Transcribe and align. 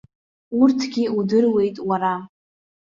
Урҭгьы 0.61 1.03
удыруеит 1.17 1.75
уара. 1.87 2.15